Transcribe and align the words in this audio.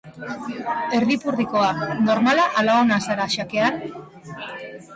Erdipurdikoa, 0.99 1.67
normala 2.07 2.47
ala 2.63 2.79
ona 2.85 2.99
zara 3.11 3.29
xakean? 3.37 3.81